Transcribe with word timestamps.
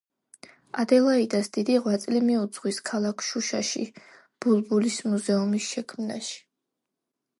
ადელაიდას 0.83 1.49
დიდი 1.57 1.75
ღვაწლი 1.87 2.21
მიუძღვის 2.29 2.79
ქალაქ 2.91 3.25
შუშაში 3.27 3.85
ბულბულის 4.47 4.99
მუზეუმის 5.11 5.69
შექმნაში. 5.75 6.41